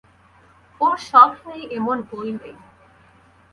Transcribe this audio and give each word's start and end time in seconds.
ওঁর 0.81 0.95
শখ 1.09 1.31
নেই 1.47 1.63
এমন 1.77 1.97
বই 2.09 2.29
নেই। 2.33 2.55